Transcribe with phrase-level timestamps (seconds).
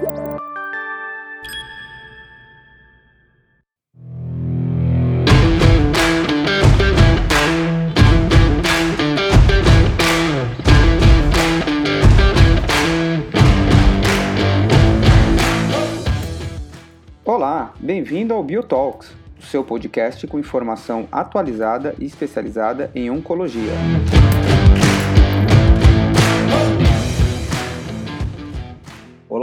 [0.00, 0.40] Olá,
[17.78, 23.74] bem-vindo ao BioTalks, o seu podcast com informação atualizada e especializada em oncologia.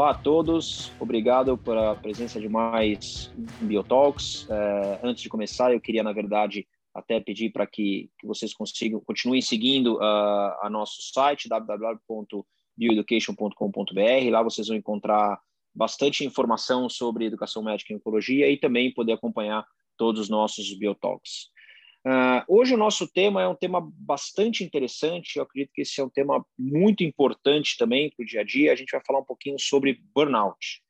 [0.08, 3.30] Olá a todos, obrigado pela presença de mais
[3.60, 4.48] BioTalks.
[4.50, 6.66] É, antes de começar, eu queria, na verdade,
[6.96, 14.32] até pedir para que, que, vocês consigam, continuem seguindo uh, a nosso site, www.bioeducation.com.br.
[14.32, 15.42] Lá vocês vão encontrar
[15.76, 19.66] bastante informação sobre educação médica e oncologia e também poder acompanhar
[19.98, 21.50] todos os nossos biotalks.
[22.06, 26.04] Uh, hoje o nosso tema é um tema bastante interessante, eu acredito que esse é
[26.04, 29.26] um tema muito importante também para o dia a dia, a gente vai falar um
[29.26, 30.82] pouquinho sobre burnout.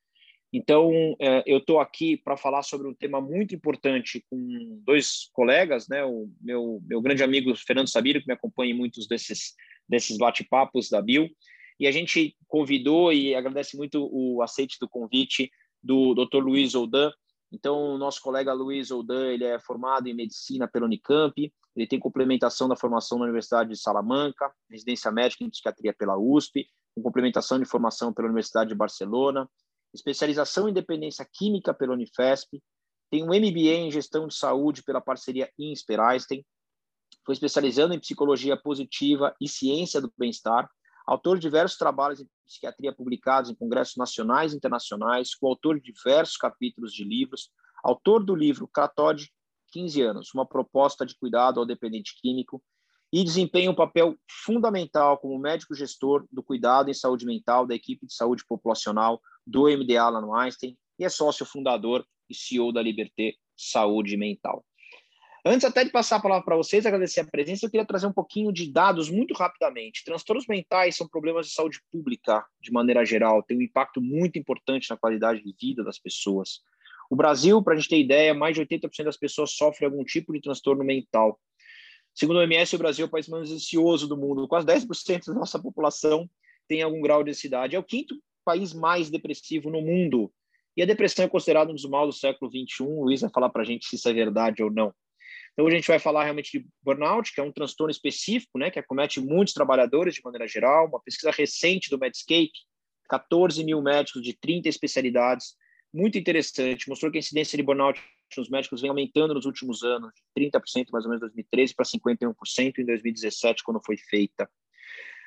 [0.53, 5.87] Então, uh, eu estou aqui para falar sobre um tema muito importante com dois colegas,
[5.87, 9.55] né, o meu, meu grande amigo Fernando Sabiro, que me acompanha em muitos desses,
[9.89, 11.29] desses bate-papos da Bio,
[11.79, 15.51] e a gente convidou e agradece muito o aceite do convite
[15.83, 16.39] do Dr.
[16.39, 17.11] Luiz Oldan.
[17.51, 21.33] Então, o nosso colega Luiz Oldan, ele é formado em medicina pela Unicamp,
[21.75, 26.67] ele tem complementação da formação na Universidade de Salamanca, residência médica em psiquiatria pela USP,
[26.95, 29.49] com complementação de formação pela Universidade de Barcelona,
[29.93, 32.61] especialização em dependência química pela Unifesp,
[33.09, 36.45] tem um MBA em gestão de saúde pela parceria Insper Einstein,
[37.25, 40.69] foi especializando em psicologia positiva e ciência do bem-estar,
[41.05, 46.37] autor de diversos trabalhos em psiquiatria publicados em congressos nacionais e internacionais, coautor de diversos
[46.37, 47.51] capítulos de livros,
[47.83, 49.29] autor do livro Catode
[49.71, 52.63] 15 anos, uma proposta de cuidado ao dependente químico,
[53.11, 58.05] e desempenha um papel fundamental como médico gestor do cuidado em saúde mental da equipe
[58.05, 63.33] de saúde populacional do MD Alan Einstein e é sócio fundador e CEO da Liberté
[63.55, 64.65] Saúde Mental.
[65.49, 68.11] Antes até de passar a palavra para vocês, agradecer a presença, eu queria trazer um
[68.11, 70.03] pouquinho de dados muito rapidamente.
[70.03, 74.89] Transtornos mentais são problemas de saúde pública, de maneira geral, tem um impacto muito importante
[74.89, 76.59] na qualidade de vida das pessoas.
[77.09, 80.33] O Brasil, para a gente ter ideia, mais de 80% das pessoas sofrem algum tipo
[80.33, 81.39] de transtorno mental.
[82.13, 84.49] Segundo o OMS, o Brasil é o país mais ansioso do mundo.
[84.49, 86.29] Quase 10% da nossa população
[86.67, 87.73] tem algum grau de ansiedade.
[87.73, 90.29] É o quinto país mais depressivo no mundo.
[90.75, 92.83] E a depressão é considerada um dos males do século XXI.
[92.83, 94.93] O Luiz vai falar para a gente se isso é verdade ou não.
[95.57, 98.69] Então, hoje a gente vai falar realmente de burnout, que é um transtorno específico, né,
[98.69, 100.85] que acomete muitos trabalhadores de maneira geral.
[100.85, 102.51] Uma pesquisa recente do Medscape,
[103.09, 105.55] 14 mil médicos de 30 especialidades,
[105.91, 107.99] muito interessante, mostrou que a incidência de burnout
[108.37, 111.85] nos médicos vem aumentando nos últimos anos, de 30% mais ou menos em 2013 para
[111.85, 114.47] 51% em 2017, quando foi feita.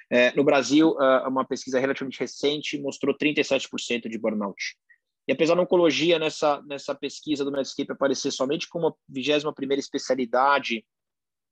[0.08, 4.76] É, no Brasil, uma pesquisa relativamente recente mostrou 37% de burnout.
[5.30, 10.84] E apesar da oncologia nessa, nessa pesquisa do Medscape aparecer somente como a 21 especialidade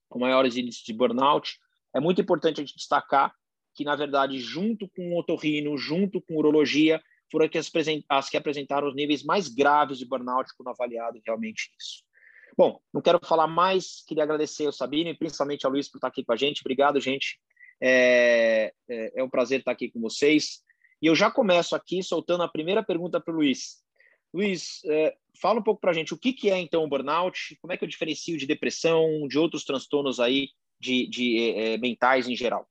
[0.09, 1.57] com maiores índices de burnout,
[1.95, 3.33] é muito importante a gente destacar
[3.77, 7.01] que, na verdade, junto com o otorrino, junto com urologia,
[7.31, 7.71] foram as,
[8.09, 12.03] as que apresentaram os níveis mais graves de burnout quando avaliado realmente isso.
[12.57, 16.09] Bom, não quero falar mais, queria agradecer ao Sabino e principalmente ao Luiz por estar
[16.09, 16.63] aqui com a gente.
[16.63, 17.39] Obrigado, gente.
[17.81, 20.67] É, é, é um prazer estar aqui com vocês.
[21.01, 23.83] E eu já começo aqui soltando a primeira pergunta para o Luiz.
[24.33, 27.57] Luiz, é, fala um pouco para a gente o que, que é então o burnout,
[27.61, 30.49] como é que eu diferencio de depressão, de outros transtornos aí
[30.79, 32.69] de, de é, mentais em geral.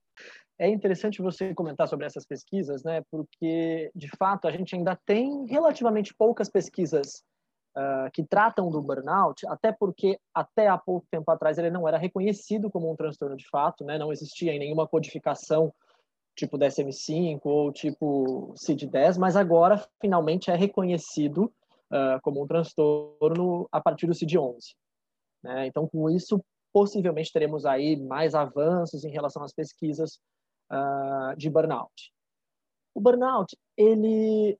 [0.60, 3.04] É interessante você comentar sobre essas pesquisas, né?
[3.12, 7.24] Porque de fato a gente ainda tem relativamente poucas pesquisas
[7.78, 11.98] uh, que tratam do burnout, até porque até há pouco tempo atrás ele não era
[11.98, 14.00] reconhecido como um transtorno de fato, né?
[14.00, 15.72] Não existia nenhuma codificação
[16.38, 21.52] tipo DSM-5 ou tipo CID-10, mas agora finalmente é reconhecido
[21.92, 24.76] uh, como um transtorno a partir do CID-11.
[25.44, 25.66] Né?
[25.66, 26.40] Então, com isso,
[26.72, 30.20] possivelmente teremos aí mais avanços em relação às pesquisas
[30.72, 32.14] uh, de burnout.
[32.94, 34.58] O burnout, ele,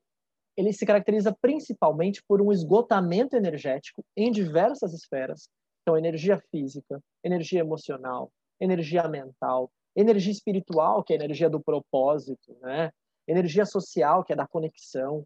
[0.56, 5.48] ele se caracteriza principalmente por um esgotamento energético em diversas esferas,
[5.82, 9.70] então energia física, energia emocional, energia mental,
[10.00, 12.90] energia espiritual, que é a energia do propósito, né?
[13.26, 15.24] energia social, que é da conexão.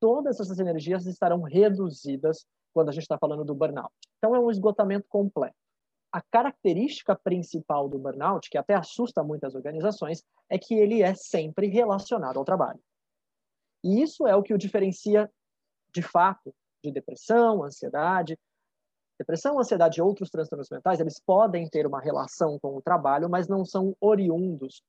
[0.00, 3.92] Todas essas energias estarão reduzidas quando a gente está falando do burnout.
[4.18, 5.54] Então, é um esgotamento completo.
[6.12, 11.68] A característica principal do burnout, que até assusta muitas organizações, é que ele é sempre
[11.68, 12.80] relacionado ao trabalho.
[13.84, 15.30] E isso é o que o diferencia,
[15.92, 18.38] de fato, de depressão, ansiedade,
[19.18, 23.48] Depressão, ansiedade e outros transtornos mentais, eles podem ter uma relação com o trabalho, mas
[23.48, 24.82] não são oriundos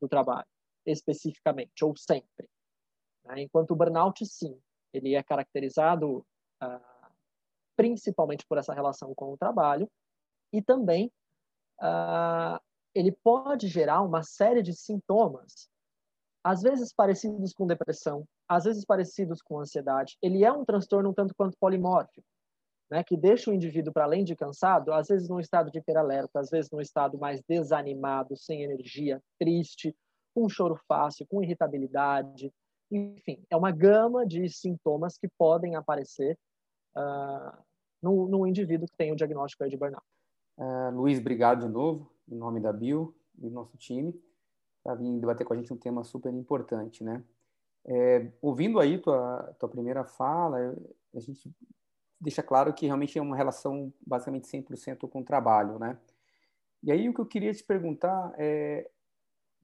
[0.00, 0.46] do trabalho,
[0.86, 2.48] especificamente, ou sempre.
[3.24, 3.42] Né?
[3.42, 4.56] Enquanto o burnout, sim,
[4.92, 6.24] ele é caracterizado
[6.60, 7.10] ah,
[7.76, 9.90] principalmente por essa relação com o trabalho
[10.52, 11.10] e também
[11.80, 12.60] ah,
[12.94, 15.68] ele pode gerar uma série de sintomas,
[16.44, 20.16] às vezes parecidos com depressão, às vezes parecidos com ansiedade.
[20.20, 22.26] Ele é um transtorno um tanto quanto polimórfico,
[22.92, 26.38] né, que deixa o indivíduo, para além de cansado, às vezes num estado de hiperalerta,
[26.38, 29.96] às vezes num estado mais desanimado, sem energia, triste,
[30.34, 32.52] com choro fácil, com irritabilidade.
[32.90, 36.38] Enfim, é uma gama de sintomas que podem aparecer
[36.94, 37.56] uh,
[38.02, 40.04] no, no indivíduo que tem o diagnóstico de burnout.
[40.58, 44.14] Uh, Luiz, obrigado de novo, em nome da Bio e do nosso time,
[44.84, 47.24] para vir debater com a gente um tema super importante, né?
[47.86, 50.76] É, ouvindo aí tua, tua primeira fala,
[51.14, 51.50] a gente
[52.22, 55.98] deixa claro que realmente é uma relação basicamente 100% com o trabalho, né?
[56.82, 58.88] E aí o que eu queria te perguntar é,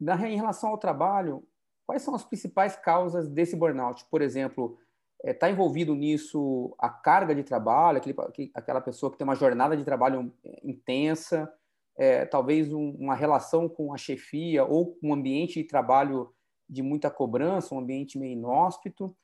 [0.00, 1.44] na, em relação ao trabalho,
[1.86, 4.04] quais são as principais causas desse burnout?
[4.10, 4.76] Por exemplo,
[5.24, 8.16] está é, envolvido nisso a carga de trabalho, aquele,
[8.52, 11.52] aquela pessoa que tem uma jornada de trabalho é, intensa,
[11.96, 16.32] é, talvez um, uma relação com a chefia ou um ambiente de trabalho
[16.68, 19.16] de muita cobrança, um ambiente meio inóspito,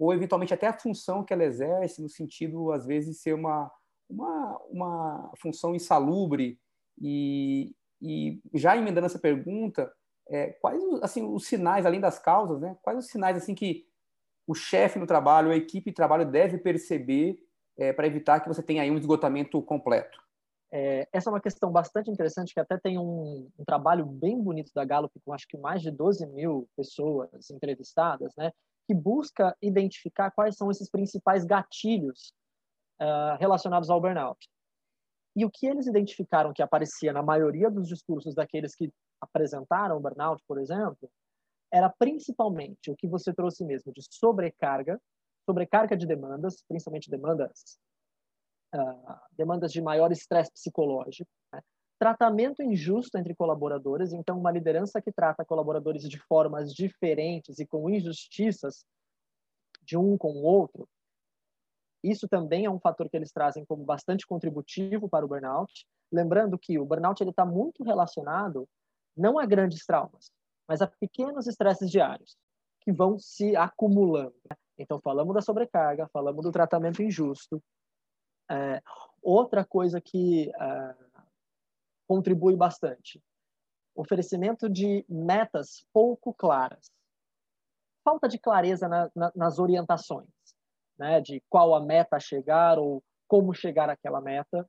[0.00, 3.70] ou eventualmente até a função que ela exerce, no sentido, às vezes, ser uma,
[4.08, 6.58] uma, uma função insalubre.
[6.98, 9.92] E, e já emendando essa pergunta,
[10.26, 13.86] é, quais assim, os sinais, além das causas, né, quais os sinais assim que
[14.46, 17.38] o chefe no trabalho, a equipe de trabalho deve perceber
[17.76, 20.18] é, para evitar que você tenha aí um esgotamento completo?
[20.72, 24.70] É, essa é uma questão bastante interessante, que até tem um, um, trabalho bem bonito
[24.74, 28.50] da Gallup, com acho que mais de 12 mil pessoas entrevistadas, né,
[28.90, 32.34] que busca identificar quais são esses principais gatilhos
[33.00, 34.50] uh, relacionados ao burnout.
[35.36, 40.00] E o que eles identificaram que aparecia na maioria dos discursos daqueles que apresentaram o
[40.00, 41.08] burnout, por exemplo,
[41.72, 45.00] era principalmente o que você trouxe mesmo de sobrecarga,
[45.48, 47.78] sobrecarga de demandas, principalmente demandas
[48.74, 51.30] uh, demandas de maior estresse psicológico?
[52.00, 57.90] Tratamento injusto entre colaboradores, então uma liderança que trata colaboradores de formas diferentes e com
[57.90, 58.86] injustiças
[59.82, 60.88] de um com o outro,
[62.02, 66.58] isso também é um fator que eles trazem como bastante contributivo para o burnout, lembrando
[66.58, 68.66] que o burnout ele está muito relacionado
[69.14, 70.30] não a grandes traumas,
[70.66, 72.34] mas a pequenos estresses diários
[72.80, 74.34] que vão se acumulando.
[74.78, 77.62] Então, falamos da sobrecarga, falamos do tratamento injusto.
[78.50, 78.80] É,
[79.22, 80.94] outra coisa que é,
[82.10, 83.22] contribui bastante,
[83.94, 86.90] oferecimento de metas pouco claras.
[88.04, 90.26] Falta de clareza na, na, nas orientações,
[90.98, 94.68] né, de qual a meta a chegar ou como chegar àquela meta.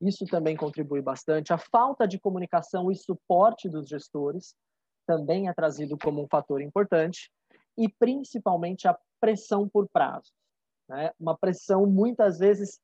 [0.00, 1.52] Isso também contribui bastante.
[1.52, 4.54] A falta de comunicação e suporte dos gestores
[5.08, 7.32] também é trazido como um fator importante
[7.76, 10.30] e principalmente a pressão por prazo,
[10.88, 11.10] né?
[11.18, 12.80] Uma pressão muitas vezes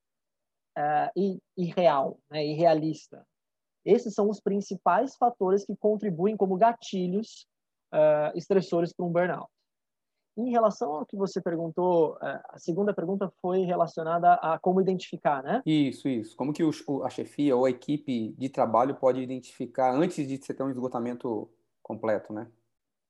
[0.77, 2.45] uh, irreal, né?
[2.45, 3.25] irrealista.
[3.85, 7.47] Esses são os principais fatores que contribuem como gatilhos
[7.93, 9.51] uh, estressores para um burnout.
[10.37, 15.43] Em relação ao que você perguntou, uh, a segunda pergunta foi relacionada a como identificar,
[15.43, 15.63] né?
[15.67, 16.37] Isso, isso.
[16.37, 16.71] Como que o,
[17.05, 21.51] a chefia ou a equipe de trabalho pode identificar antes de você ter um esgotamento
[21.83, 22.51] completo, né?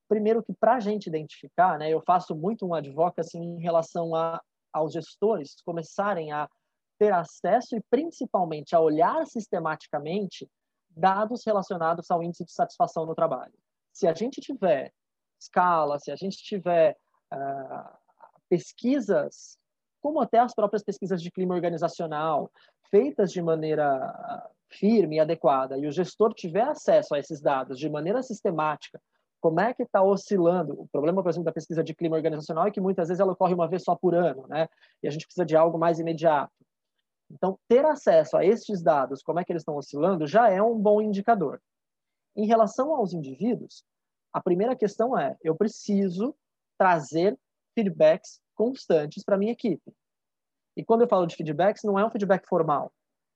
[0.08, 4.42] Primeiro que para a gente identificar, né, eu faço muito um advocacy em relação a,
[4.72, 6.48] aos gestores começarem a
[6.98, 10.46] ter acesso e principalmente a olhar sistematicamente
[10.96, 13.52] dados relacionados ao índice de satisfação no trabalho.
[13.92, 14.92] Se a gente tiver
[15.40, 16.96] escala, se a gente tiver
[17.32, 17.96] uh,
[18.48, 19.58] pesquisas,
[20.00, 22.50] como até as próprias pesquisas de clima organizacional,
[22.90, 27.88] feitas de maneira firme e adequada e o gestor tiver acesso a esses dados de
[27.88, 29.00] maneira sistemática,
[29.40, 30.80] como é que está oscilando?
[30.80, 33.52] O problema, por exemplo, da pesquisa de clima organizacional é que muitas vezes ela ocorre
[33.52, 34.68] uma vez só por ano, né?
[35.02, 36.52] E a gente precisa de algo mais imediato.
[37.32, 40.78] Então, ter acesso a estes dados, como é que eles estão oscilando, já é um
[40.78, 41.60] bom indicador.
[42.36, 43.84] Em relação aos indivíduos,
[44.32, 46.34] a primeira questão é: eu preciso
[46.78, 47.38] trazer
[47.74, 49.92] feedbacks constantes para minha equipe.
[50.76, 52.92] E quando eu falo de feedbacks, não é um feedback formal.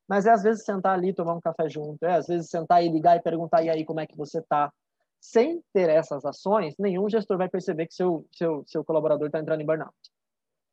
[0.08, 2.88] Mas é às vezes sentar ali, tomar um café junto, é às vezes sentar e
[2.88, 4.72] ligar e perguntar, e aí, como é que você está?
[5.20, 9.60] Sem ter essas ações, nenhum gestor vai perceber que seu, seu, seu colaborador está entrando
[9.60, 9.94] em burnout.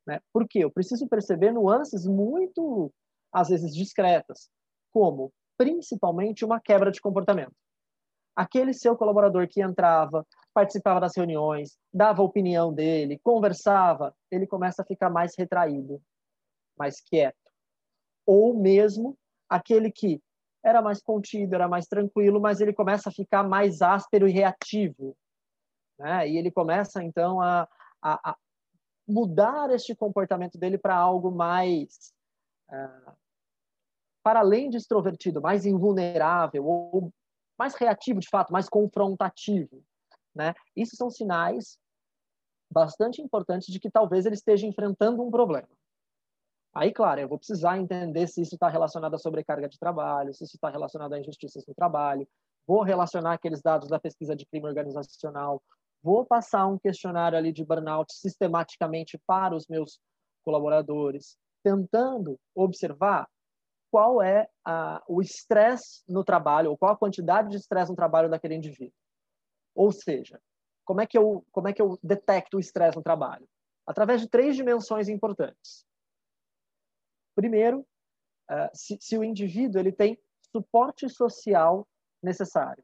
[0.06, 0.20] Né?
[0.32, 0.60] Por quê?
[0.60, 2.92] Eu preciso perceber nuances muito,
[3.34, 4.48] às vezes, discretas,
[4.92, 7.52] como, principalmente, uma quebra de comportamento.
[8.36, 14.82] Aquele seu colaborador que entrava, participava das reuniões, dava a opinião dele, conversava, ele começa
[14.82, 16.00] a ficar mais retraído,
[16.78, 17.36] mais quieto.
[18.24, 20.22] Ou mesmo aquele que
[20.62, 25.16] era mais contido, era mais tranquilo, mas ele começa a ficar mais áspero e reativo.
[25.98, 26.30] Né?
[26.30, 27.68] E ele começa, então, a,
[28.02, 28.36] a,
[29.06, 32.12] mudar este comportamento dele para algo mais
[32.70, 33.23] uh,
[34.24, 37.12] para além de extrovertido, mais invulnerável ou
[37.58, 39.84] mais reativo de fato, mais confrontativo,
[40.34, 40.54] né?
[40.74, 41.78] Isso são sinais
[42.70, 45.68] bastante importantes de que talvez ele esteja enfrentando um problema.
[46.74, 50.42] Aí, claro, eu vou precisar entender se isso está relacionado à sobrecarga de trabalho, se
[50.42, 52.26] isso está relacionado a injustiças no trabalho,
[52.66, 55.62] vou relacionar aqueles dados da pesquisa de crime organizacional,
[56.02, 60.00] vou passar um questionário ali de burnout sistematicamente para os meus
[60.42, 63.28] colaboradores, tentando observar
[63.94, 68.28] qual é a, o estresse no trabalho, ou qual a quantidade de estresse no trabalho
[68.28, 68.98] daquele indivíduo.
[69.72, 70.42] Ou seja,
[70.84, 73.48] como é que eu, como é que eu detecto o estresse no trabalho?
[73.86, 75.86] Através de três dimensões importantes.
[77.36, 77.86] Primeiro,
[78.50, 80.20] uh, se, se, o indivíduo ele tem
[80.50, 81.86] suporte social
[82.20, 82.82] necessário.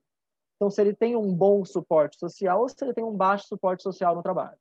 [0.55, 3.83] Então, se ele tem um bom suporte social ou se ele tem um baixo suporte
[3.83, 4.61] social no trabalho.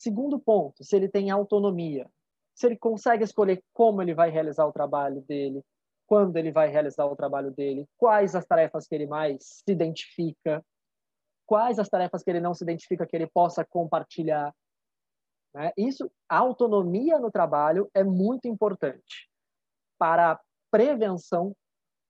[0.00, 2.10] Segundo ponto, se ele tem autonomia.
[2.58, 5.62] Se ele consegue escolher como ele vai realizar o trabalho dele,
[6.08, 10.60] quando ele vai realizar o trabalho dele, quais as tarefas que ele mais se identifica,
[11.46, 14.52] quais as tarefas que ele não se identifica que ele possa compartilhar.
[15.54, 15.70] Né?
[15.76, 19.30] Isso, a autonomia no trabalho é muito importante
[19.96, 21.54] para a prevenção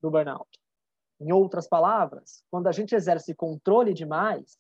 [0.00, 0.48] do burnout.
[1.20, 4.56] Em outras palavras, quando a gente exerce controle demais,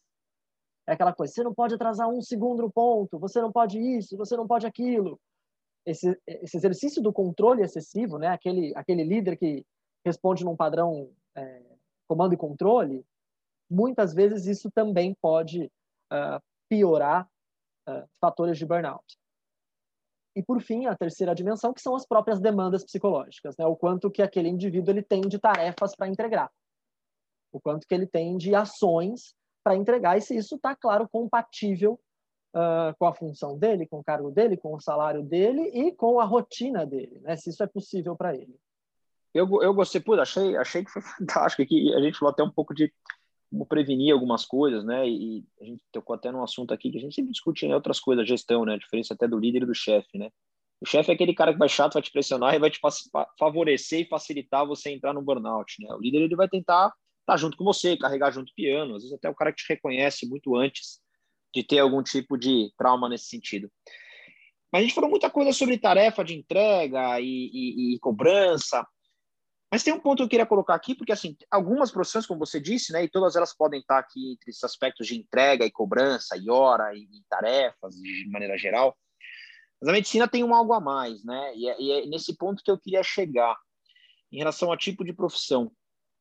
[0.86, 4.18] é aquela coisa, você não pode atrasar um segundo no ponto, você não pode isso,
[4.18, 5.18] você não pode aquilo.
[5.88, 8.28] Esse, esse exercício do controle excessivo, né?
[8.28, 9.64] aquele, aquele líder que
[10.04, 11.62] responde num padrão é,
[12.06, 13.04] comando e controle,
[13.70, 15.70] muitas vezes isso também pode
[16.12, 17.28] uh, piorar
[17.88, 19.18] uh, fatores de burnout.
[20.34, 23.66] E por fim, a terceira dimensão, que são as próprias demandas psicológicas, né?
[23.66, 26.50] O quanto que aquele indivíduo ele tem de tarefas para entregar,
[27.52, 31.98] o quanto que ele tem de ações para entregar e se isso está claro compatível
[32.54, 36.20] uh, com a função dele, com o cargo dele, com o salário dele e com
[36.20, 37.36] a rotina dele, né?
[37.36, 38.54] Se isso é possível para ele.
[39.34, 41.92] Eu, eu gostei, pô, achei, achei que foi fantástico aqui.
[41.94, 42.92] A gente falou até um pouco de
[43.50, 45.08] como prevenir algumas coisas, né?
[45.08, 47.98] E a gente tocou até num assunto aqui que a gente sempre discute em outras
[47.98, 48.74] coisas, gestão, né?
[48.74, 50.30] A diferença até do líder e do chefe, né?
[50.80, 52.78] O chefe é aquele cara que vai chato, vai te pressionar e vai te
[53.38, 55.92] favorecer e facilitar você entrar no burnout, né?
[55.94, 59.16] O líder ele vai tentar estar junto com você, carregar junto o piano, às vezes
[59.16, 61.00] até o cara que te reconhece muito antes
[61.54, 63.70] de ter algum tipo de trauma nesse sentido.
[64.72, 68.86] Mas a gente falou muita coisa sobre tarefa de entrega e, e, e cobrança.
[69.70, 72.58] Mas tem um ponto que eu queria colocar aqui, porque assim, algumas profissões, como você
[72.58, 76.36] disse, né, e todas elas podem estar aqui entre esses aspectos de entrega e cobrança,
[76.36, 78.96] e hora, e, e tarefas, de maneira geral.
[79.80, 81.54] Mas a medicina tem um algo a mais, né?
[81.54, 83.56] E é, e é nesse ponto que eu queria chegar,
[84.32, 85.70] em relação ao tipo de profissão.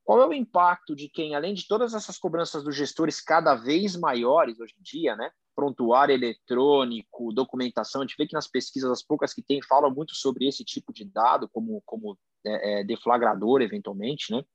[0.08, 3.94] Qual é o impacto de quem, além de todas essas cobranças dos gestores cada vez
[3.98, 5.30] maiores hoje em dia, né?
[5.54, 10.16] Prontuário eletrônico, documentação, a gente vê que nas pesquisas, as poucas que tem, falam muito
[10.16, 14.46] sobre esse tipo de dado como, como é, é, deflagrador, eventualmente, né?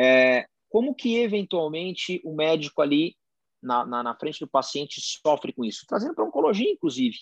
[0.00, 3.16] É, como que, eventualmente, o médico ali
[3.60, 5.84] na, na, na frente do paciente sofre com isso?
[5.84, 7.18] Trazendo para a oncologia, inclusive,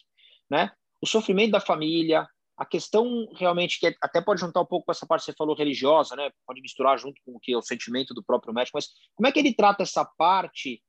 [0.51, 0.71] né?
[1.01, 2.29] O sofrimento da família,
[2.61, 5.57] a questão realmente que até pode juntar um pouco com essa parte que você falou
[5.57, 6.31] religiosa, né?
[6.47, 9.33] Pode misturar junto com o que é o sentimento do próprio médico, mas como é
[9.33, 10.83] que ele trata essa parte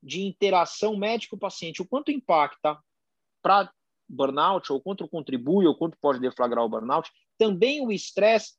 [0.00, 1.82] de interação médico-paciente?
[1.82, 2.78] O quanto impacta
[3.42, 3.72] para
[4.08, 8.54] burnout, ou quanto contribui, ou quanto pode deflagrar o burnout, também o estresse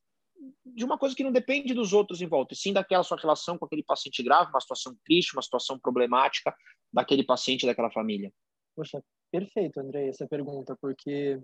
[0.65, 3.57] de uma coisa que não depende dos outros em volta, e sim daquela sua relação
[3.57, 6.53] com aquele paciente grave, uma situação triste, uma situação problemática
[6.91, 8.29] daquele paciente, daquela família.
[8.75, 11.41] Poxa, perfeito, André, essa pergunta, porque,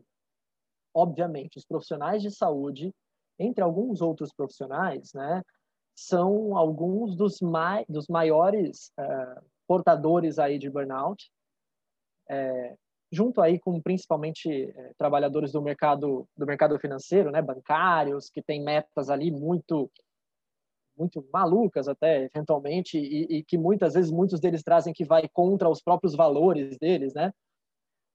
[0.93, 2.93] obviamente, os profissionais de saúde,
[3.39, 5.41] entre alguns outros profissionais, né,
[5.95, 11.31] são alguns dos, mai dos maiores uh, portadores aí de burnout.
[12.29, 12.75] É,
[13.12, 18.63] junto aí com principalmente é, trabalhadores do mercado do mercado financeiro, né, bancários, que têm
[18.63, 19.89] metas ali muito
[20.97, 25.67] muito malucas até eventualmente e, e, que muitas vezes muitos deles trazem que vai contra
[25.67, 27.33] os próprios valores deles, né?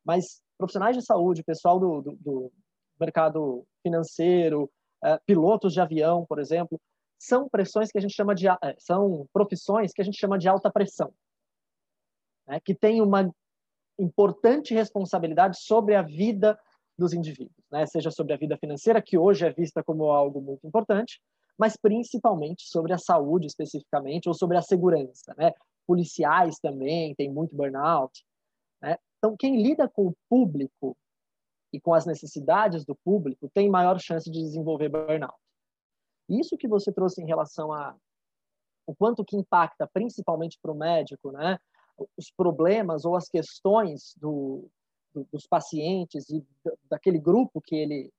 [0.04, 2.52] Mas profissionais de saúde, pessoal do, do
[2.99, 4.71] mercado financeiro,
[5.05, 6.81] uh, pilotos de avião, por exemplo,
[7.19, 8.47] são pressões que a gente chama de
[8.78, 11.12] são profissões que a gente chama de alta pressão,
[12.47, 12.61] né?
[12.61, 13.31] Que tem uma
[13.99, 16.59] importante responsabilidade sobre a vida
[16.97, 17.87] dos indivíduos, né?
[17.87, 21.21] seja sobre a vida financeira, que hoje é vista como algo muito importante,
[21.57, 25.35] mas principalmente sobre a saúde especificamente, ou sobre a segurança.
[25.37, 25.52] Né?
[25.87, 28.25] Policiais também têm muito burnout.
[28.83, 28.97] Né?
[29.19, 30.97] Então, quem lida com o público
[31.72, 35.34] e com as necessidades do público tem maior chance de desenvolver burnout.
[36.28, 37.96] Isso que você trouxe em relação a
[38.87, 41.58] o quanto que impacta principalmente para o médico, né?
[42.16, 44.68] os problemas ou as questões do,
[45.12, 46.44] do, dos pacientes e
[46.88, 48.12] daquele grupo que ele,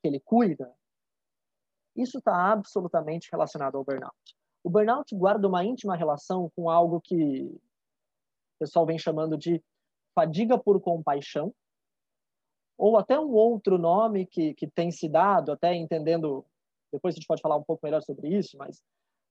[0.00, 0.72] que ele cuida,
[1.96, 4.14] isso está absolutamente relacionado ao burnout.
[4.62, 7.60] O burnout guarda uma íntima relação com algo que o
[8.60, 9.62] pessoal vem chamando de
[10.14, 11.52] fadiga por compaixão,
[12.76, 16.44] ou até um outro nome que, que tem se dado, até entendendo,
[16.92, 18.82] depois a gente pode falar um pouco melhor sobre isso, mas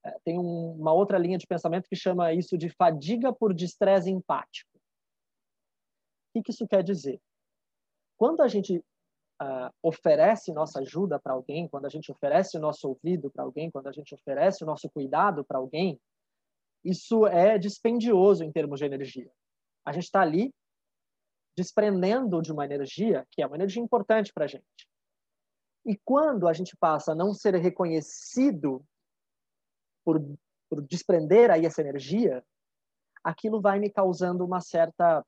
[0.05, 4.09] é, tem um, uma outra linha de pensamento que chama isso de fadiga por distresse
[4.09, 4.69] empático.
[4.75, 7.19] O que, que isso quer dizer?
[8.17, 12.87] Quando a gente uh, oferece nossa ajuda para alguém, quando a gente oferece o nosso
[12.87, 15.99] ouvido para alguém, quando a gente oferece o nosso cuidado para alguém,
[16.83, 19.31] isso é dispendioso em termos de energia.
[19.85, 20.53] A gente está ali
[21.55, 24.87] desprendendo de uma energia que é uma energia importante para a gente.
[25.85, 28.83] E quando a gente passa a não ser reconhecido
[30.03, 30.21] por,
[30.69, 32.43] por desprender aí essa energia,
[33.23, 35.25] aquilo vai me causando uma certa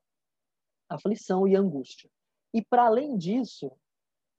[0.88, 2.08] aflição e angústia.
[2.52, 3.72] E para além disso,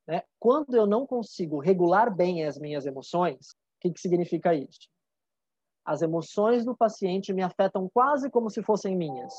[0.08, 4.88] né, quando eu não consigo regular bem as minhas emoções, o que, que significa isso?
[5.84, 9.34] As emoções do paciente me afetam quase como se fossem minhas.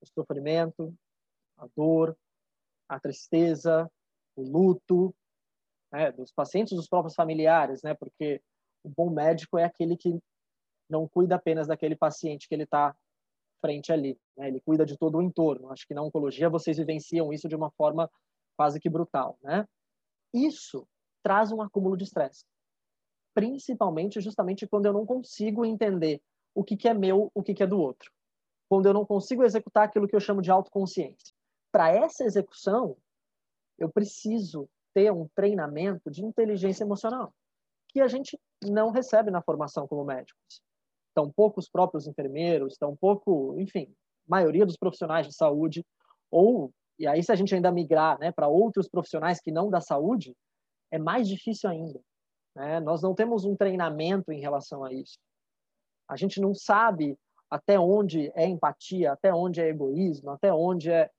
[0.00, 0.94] O sofrimento,
[1.60, 2.16] a dor,
[2.88, 3.90] a tristeza,
[4.34, 5.14] o luto,
[5.92, 8.42] né, dos pacientes, dos próprios familiares, né, porque
[8.82, 10.18] o bom médico é aquele que
[10.88, 12.96] não cuida apenas daquele paciente que ele está
[13.60, 15.70] frente ali, né, ele cuida de todo o entorno.
[15.70, 18.10] Acho que na oncologia vocês vivenciam isso de uma forma
[18.56, 19.66] quase que brutal, né?
[20.32, 20.86] Isso
[21.22, 22.44] traz um acúmulo de estresse,
[23.34, 26.22] principalmente justamente quando eu não consigo entender
[26.54, 28.10] o que, que é meu, o que, que é do outro,
[28.68, 31.34] quando eu não consigo executar aquilo que eu chamo de autoconsciência
[31.70, 32.96] para essa execução,
[33.78, 37.32] eu preciso ter um treinamento de inteligência emocional,
[37.88, 40.62] que a gente não recebe na formação como médicos.
[41.14, 43.92] Tão poucos próprios enfermeiros, tão pouco, enfim,
[44.26, 45.84] maioria dos profissionais de saúde,
[46.30, 49.80] ou, e aí se a gente ainda migrar né, para outros profissionais que não da
[49.80, 50.36] saúde,
[50.90, 52.00] é mais difícil ainda.
[52.54, 52.80] Né?
[52.80, 55.18] Nós não temos um treinamento em relação a isso.
[56.08, 57.16] A gente não sabe
[57.48, 61.10] até onde é empatia, até onde é egoísmo, até onde é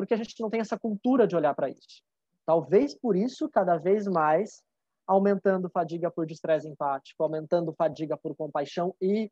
[0.00, 2.02] porque a gente não tem essa cultura de olhar para isso.
[2.46, 4.62] Talvez por isso, cada vez mais,
[5.06, 9.30] aumentando fadiga por distresse empático, aumentando fadiga por compaixão e,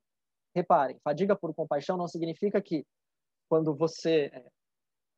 [0.54, 2.84] reparem, fadiga por compaixão não significa que
[3.48, 4.50] quando você é,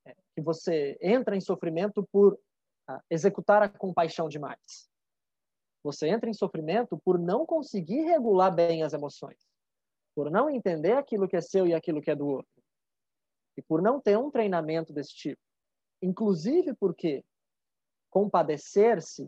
[0.07, 2.39] é, que você entra em sofrimento por
[2.87, 4.89] ah, executar a compaixão demais.
[5.83, 9.39] Você entra em sofrimento por não conseguir regular bem as emoções,
[10.15, 12.60] por não entender aquilo que é seu e aquilo que é do outro
[13.57, 15.41] e por não ter um treinamento desse tipo.
[16.03, 17.23] Inclusive porque
[18.11, 19.27] compadecer-se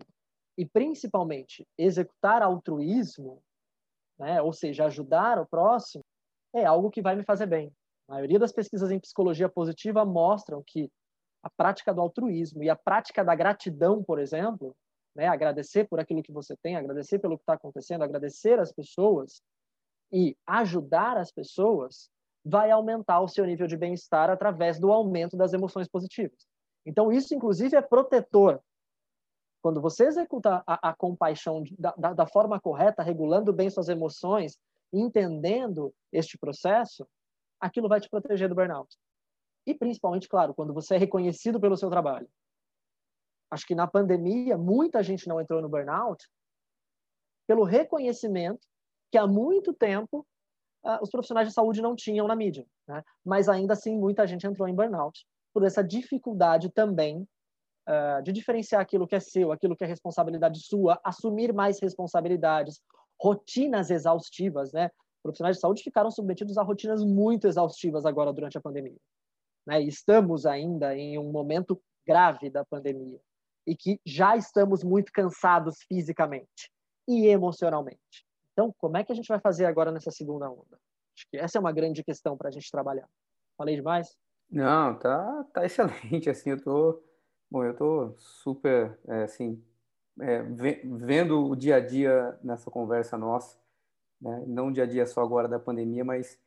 [0.56, 3.42] e principalmente executar altruísmo,
[4.18, 6.04] né, ou seja, ajudar o próximo,
[6.54, 7.72] é algo que vai me fazer bem.
[8.08, 10.90] A maioria das pesquisas em psicologia positiva mostram que
[11.42, 14.76] a prática do altruísmo e a prática da gratidão, por exemplo,
[15.14, 19.42] né, agradecer por aquilo que você tem, agradecer pelo que está acontecendo, agradecer as pessoas
[20.12, 22.10] e ajudar as pessoas,
[22.44, 26.46] vai aumentar o seu nível de bem-estar através do aumento das emoções positivas.
[26.84, 28.60] Então, isso, inclusive, é protetor.
[29.62, 34.58] Quando você executa a, a compaixão da, da, forma correta, regulando bem suas emoções,
[34.92, 37.06] entendendo este processo,
[37.60, 38.96] aquilo vai te proteger do burnout.
[39.64, 42.28] E, principalmente, claro, quando você é reconhecido pelo seu trabalho.
[43.52, 46.28] Acho que na pandemia, muita gente não entrou no burnout
[47.46, 48.66] pelo reconhecimento
[49.12, 50.26] que há muito tempo
[51.00, 52.66] os profissionais de saúde não tinham na mídia.
[52.88, 53.02] Né?
[53.24, 57.26] Mas ainda assim, muita gente entrou em burnout por essa dificuldade também
[57.88, 62.80] uh, de diferenciar aquilo que é seu, aquilo que é responsabilidade sua, assumir mais responsabilidades,
[63.20, 64.90] rotinas exaustivas, né?
[65.22, 68.98] Profissionais de saúde ficaram submetidos a rotinas muito exaustivas agora durante a pandemia.
[69.64, 69.80] Né?
[69.82, 73.20] Estamos ainda em um momento grave da pandemia
[73.64, 76.72] e que já estamos muito cansados fisicamente
[77.08, 78.26] e emocionalmente.
[78.52, 80.78] Então, como é que a gente vai fazer agora nessa segunda onda?
[81.16, 83.08] Acho que essa é uma grande questão para a gente trabalhar.
[83.56, 84.16] Falei demais?
[84.50, 86.28] Não, tá, tá excelente.
[86.28, 87.02] Assim, eu tô,
[87.50, 89.62] bom, eu tô super, é, assim,
[90.20, 93.58] é, vendo o dia a dia nessa conversa nossa,
[94.20, 94.44] né?
[94.46, 96.38] Não dia a dia só agora da pandemia, mas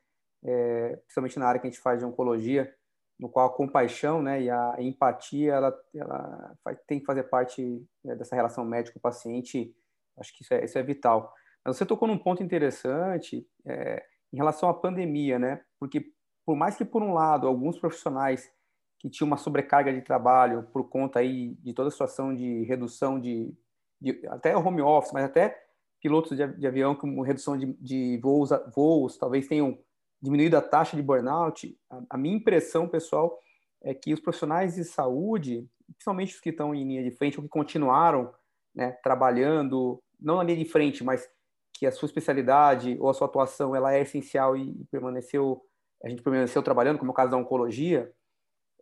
[0.43, 2.73] é, principalmente na área que a gente faz de oncologia,
[3.19, 8.13] no qual a compaixão, né, e a empatia, ela, ela tem que fazer parte né,
[8.15, 9.73] dessa relação médico-paciente.
[10.17, 11.33] Acho que isso é, isso é vital.
[11.65, 15.62] Você tocou num ponto interessante é, em relação à pandemia, né?
[15.80, 16.12] Porque
[16.45, 18.51] por mais que por um lado alguns profissionais
[18.99, 23.19] que tinham uma sobrecarga de trabalho por conta aí de toda a situação de redução
[23.19, 23.54] de,
[23.99, 25.60] de até home office, mas até
[25.99, 29.78] pilotos de, de avião com redução de, de voos, voos talvez tenham
[30.21, 31.78] diminuído a taxa de burnout.
[31.89, 33.39] A, a minha impressão, pessoal,
[33.82, 37.43] é que os profissionais de saúde, principalmente os que estão em linha de frente ou
[37.43, 38.34] que continuaram
[38.73, 41.30] né, trabalhando, não na linha de frente, mas
[41.77, 45.61] que a sua especialidade ou a sua atuação ela é essencial e permaneceu,
[46.03, 48.11] a gente permaneceu trabalhando, como é o caso da oncologia,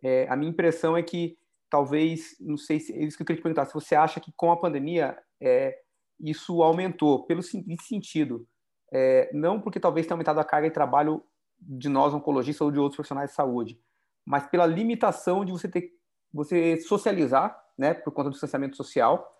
[0.02, 1.36] é, a minha impressão é que
[1.68, 4.32] talvez, não sei se é isso que eu queria te perguntar, se você acha que
[4.36, 5.76] com a pandemia é,
[6.20, 8.46] isso aumentou, pelo sentido,
[8.92, 11.24] é, não porque talvez tenha aumentado a carga de trabalho
[11.58, 13.80] de nós oncologistas ou de outros profissionais de saúde,
[14.24, 15.92] mas pela limitação de você ter
[16.32, 19.33] você socializar, né, por conta do distanciamento social,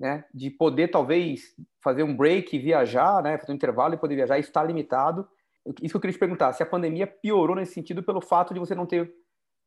[0.00, 4.38] né, de poder talvez fazer um break, viajar, né, fazer um intervalo e poder viajar,
[4.38, 5.28] está limitado.
[5.82, 8.58] Isso que eu queria te perguntar, se a pandemia piorou nesse sentido pelo fato de
[8.58, 9.14] você não ter,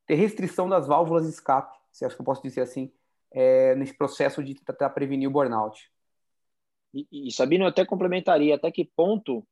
[0.07, 2.91] ter restrição das válvulas de escape, se acho que eu posso dizer assim,
[3.31, 5.91] é, nesse processo de tentar prevenir o burnout.
[6.91, 9.47] E, e Sabino, eu até complementaria até que ponto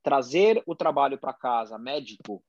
[0.00, 2.40] trazer o trabalho para casa, médico,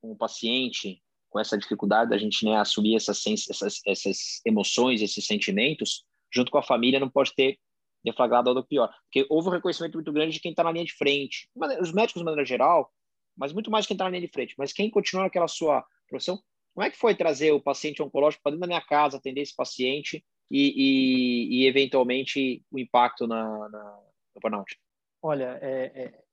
[0.00, 5.24] com o paciente, com essa dificuldade da gente né, assumir essas, essas, essas emoções, esses
[5.24, 7.58] sentimentos, junto com a família, não pode ter
[8.04, 8.92] deflagrado algo pior.
[9.04, 11.48] Porque houve um reconhecimento muito grande de quem está na linha de frente.
[11.80, 12.90] Os médicos, de maneira geral,
[13.36, 14.54] mas muito mais quem está na linha de frente.
[14.58, 16.38] Mas quem continua naquela sua profissão,
[16.74, 19.54] como é que foi trazer o paciente oncológico para dentro da minha casa, atender esse
[19.54, 24.00] paciente e, e, e eventualmente, o impacto na, na,
[24.34, 24.78] no burnout?
[25.22, 26.24] Olha, é, é,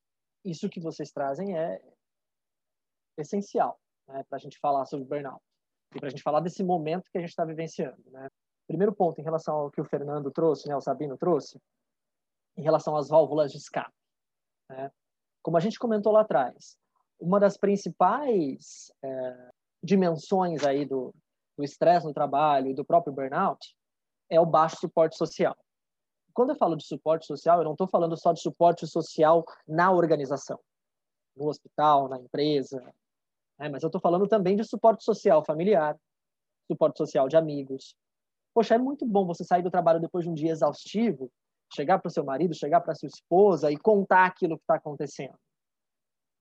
[0.44, 1.80] isso que vocês trazem é
[3.18, 5.42] essencial né, para a gente falar sobre burnout
[5.94, 8.02] e para a gente falar desse momento que a gente está vivenciando.
[8.10, 8.28] Né?
[8.70, 11.60] Primeiro ponto, em relação ao que o Fernando trouxe, né, o Sabino trouxe,
[12.56, 13.92] em relação às válvulas de escape.
[14.68, 14.92] Né?
[15.42, 16.78] Como a gente comentou lá atrás,
[17.18, 19.50] uma das principais é,
[19.82, 21.12] dimensões aí do
[21.58, 23.74] estresse no trabalho e do próprio burnout
[24.30, 25.56] é o baixo suporte social.
[26.32, 29.90] Quando eu falo de suporte social, eu não estou falando só de suporte social na
[29.90, 30.60] organização,
[31.36, 32.80] no hospital, na empresa,
[33.58, 33.68] né?
[33.68, 35.98] mas eu estou falando também de suporte social familiar,
[36.70, 37.96] suporte social de amigos,
[38.52, 41.30] Poxa, é muito bom você sair do trabalho depois de um dia exaustivo,
[41.72, 45.38] chegar para o seu marido, chegar para sua esposa e contar aquilo que está acontecendo.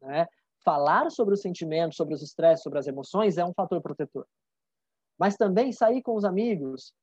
[0.02, 0.28] Né?
[0.63, 4.26] Falar sobre os sentimentos, sobre os estresses, sobre as emoções é um fator protetor.
[5.17, 6.93] Mas também sair com os amigos,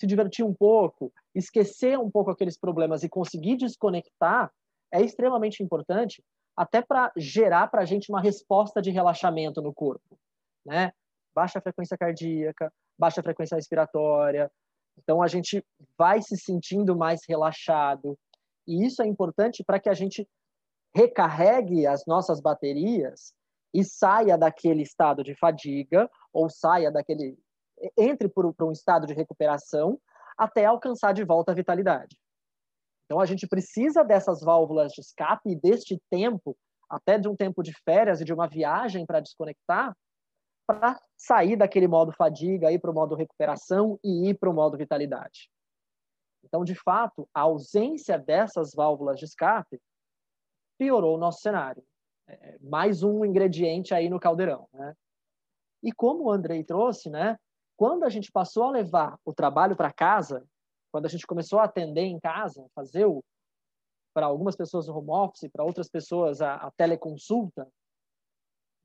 [0.00, 4.50] se divertir um pouco, esquecer um pouco aqueles problemas e conseguir desconectar
[4.92, 6.24] é extremamente importante,
[6.56, 10.18] até para gerar para a gente uma resposta de relaxamento no corpo.
[10.66, 10.92] Né?
[11.34, 14.50] Baixa frequência cardíaca, baixa frequência respiratória.
[14.98, 15.64] Então a gente
[15.98, 18.18] vai se sentindo mais relaxado.
[18.66, 20.28] E isso é importante para que a gente
[20.94, 23.32] recarregue as nossas baterias
[23.72, 27.38] e saia daquele estado de fadiga ou saia daquele
[27.96, 29.98] entre por um estado de recuperação
[30.36, 32.16] até alcançar de volta a vitalidade.
[33.06, 36.56] Então a gente precisa dessas válvulas de escape e deste tempo,
[36.88, 39.96] até de um tempo de férias e de uma viagem para desconectar,
[40.74, 44.76] para sair daquele modo fadiga, ir para o modo recuperação e ir para o modo
[44.76, 45.50] vitalidade.
[46.44, 49.80] Então, de fato, a ausência dessas válvulas de escape
[50.78, 51.82] piorou o nosso cenário.
[52.28, 54.68] É mais um ingrediente aí no caldeirão.
[54.72, 54.94] Né?
[55.82, 57.36] E como o Andrei trouxe, né,
[57.76, 60.46] quando a gente passou a levar o trabalho para casa,
[60.92, 63.06] quando a gente começou a atender em casa, fazer
[64.14, 67.68] para algumas pessoas o home office, para outras pessoas a, a teleconsulta,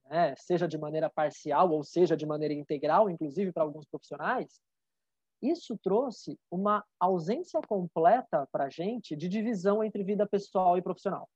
[0.09, 4.59] né, seja de maneira parcial ou seja de maneira integral, inclusive para alguns profissionais,
[5.41, 11.29] isso trouxe uma ausência completa para a gente de divisão entre vida pessoal e profissional.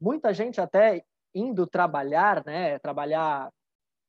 [0.00, 1.04] Muita gente até
[1.34, 3.52] indo trabalhar, né, trabalhar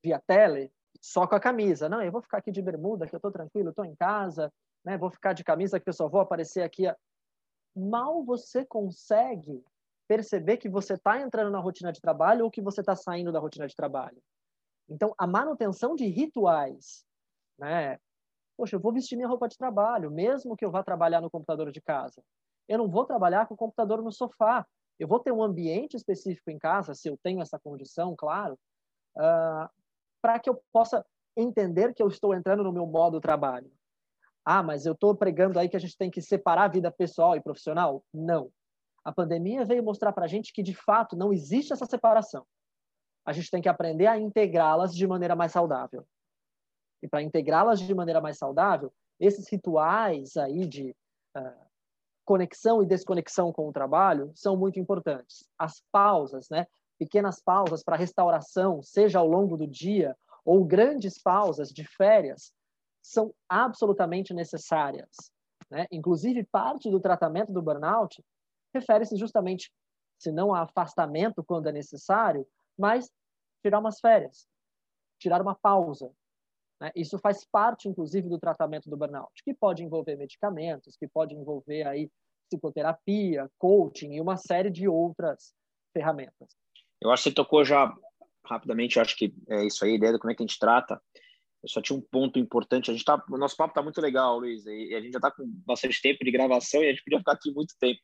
[0.03, 1.89] via tele, só com a camisa.
[1.89, 4.51] Não, eu vou ficar aqui de bermuda, que eu estou tranquilo, estou em casa,
[4.83, 6.83] né, vou ficar de camisa, que eu só vou aparecer aqui.
[7.75, 9.63] Mal você consegue
[10.09, 13.39] perceber que você está entrando na rotina de trabalho ou que você está saindo da
[13.39, 14.17] rotina de trabalho.
[14.89, 17.05] Então, a manutenção de rituais,
[17.59, 17.99] né?
[18.57, 21.71] Poxa, eu vou vestir minha roupa de trabalho, mesmo que eu vá trabalhar no computador
[21.71, 22.23] de casa.
[22.67, 24.65] Eu não vou trabalhar com o computador no sofá.
[24.97, 28.57] Eu vou ter um ambiente específico em casa, se eu tenho essa condição, claro,
[29.15, 29.69] uh,
[30.21, 31.05] para que eu possa
[31.37, 33.71] entender que eu estou entrando no meu modo trabalho.
[34.43, 37.35] Ah, mas eu estou pregando aí que a gente tem que separar a vida pessoal
[37.35, 38.03] e profissional?
[38.11, 38.51] Não.
[39.09, 42.45] A pandemia veio mostrar para a gente que, de fato, não existe essa separação.
[43.25, 46.05] A gente tem que aprender a integrá-las de maneira mais saudável.
[47.01, 50.95] E para integrá-las de maneira mais saudável, esses rituais aí de
[51.35, 51.65] uh,
[52.23, 55.43] conexão e desconexão com o trabalho são muito importantes.
[55.57, 56.67] As pausas, né?
[56.99, 62.53] pequenas pausas para restauração, seja ao longo do dia ou grandes pausas de férias,
[63.01, 65.09] são absolutamente necessárias.
[65.67, 65.87] Né?
[65.91, 68.23] Inclusive, parte do tratamento do burnout
[68.73, 69.71] refere-se justamente,
[70.17, 73.09] se não a afastamento quando é necessário, mas
[73.61, 74.47] tirar umas férias,
[75.19, 76.11] tirar uma pausa,
[76.79, 76.91] Né?
[76.95, 81.85] Isso faz parte, inclusive, do tratamento do burnout, que pode envolver medicamentos, que pode envolver
[81.85, 82.09] aí
[82.49, 85.53] psicoterapia, coaching e uma série de outras
[85.93, 86.55] ferramentas.
[87.01, 87.93] Eu acho que você tocou já
[88.45, 90.99] rapidamente, acho que é isso aí, a ideia de como é que a gente trata.
[91.61, 92.89] Eu só tinha um ponto importante.
[92.89, 95.29] A gente tá, o nosso papo está muito legal, Luiz, e a gente já está
[95.29, 97.99] com bastante tempo de gravação e a gente podia ficar aqui muito tempo.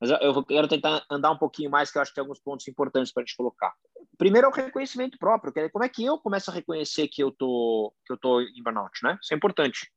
[0.00, 2.66] Mas eu quero tentar andar um pouquinho mais, que eu acho que tem alguns pontos
[2.68, 3.74] importantes para a gente colocar.
[4.16, 7.22] Primeiro é o reconhecimento próprio, que é como é que eu começo a reconhecer que
[7.22, 9.18] eu tô que eu tô em burnout, né?
[9.22, 9.90] Isso é importante,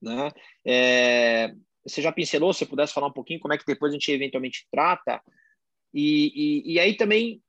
[0.00, 0.30] né?
[0.66, 4.10] É, você já pincelou, se pudesse falar um pouquinho como é que depois a gente
[4.10, 5.22] eventualmente trata
[5.92, 6.32] e,
[6.66, 7.42] e, e aí também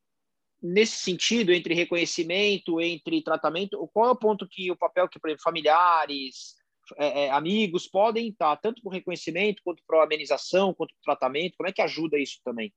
[0.61, 5.29] nesse sentido entre reconhecimento, entre tratamento, qual é o ponto que o papel que por
[5.29, 6.55] exemplo, familiares
[6.97, 11.01] é, é, amigos podem estar tanto para o reconhecimento, quanto para a amenização, quanto para
[11.01, 11.55] o tratamento?
[11.57, 12.73] Como é que ajuda isso também?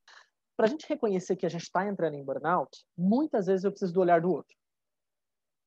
[0.57, 3.93] Para a gente reconhecer que a gente está entrando em burnout, muitas vezes eu preciso
[3.93, 4.57] do olhar do outro.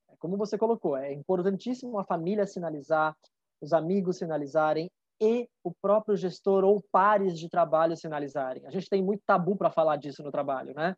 [0.09, 3.15] É como você colocou, é importantíssimo a família sinalizar,
[3.61, 4.89] os amigos sinalizarem
[5.21, 8.65] e o próprio gestor ou pares de trabalho sinalizarem.
[8.65, 10.95] A gente tem muito tabu para falar disso no trabalho, né?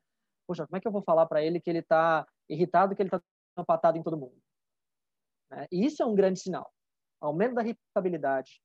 [0.48, 3.08] Poxa, como é que eu vou falar para ele que ele está irritado, que ele
[3.08, 3.22] está
[3.58, 4.38] empatado em todo mundo?
[5.50, 5.68] Né?
[5.72, 6.72] E isso é um grande sinal
[7.22, 8.62] aumento da irritabilidade,